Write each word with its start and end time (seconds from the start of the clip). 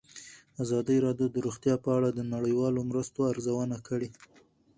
ازادي 0.63 0.97
راډیو 1.05 1.27
د 1.33 1.37
روغتیا 1.45 1.75
په 1.85 1.89
اړه 1.97 2.09
د 2.13 2.19
نړیوالو 2.33 2.87
مرستو 2.89 3.19
ارزونه 3.31 3.77
کړې. 3.87 4.09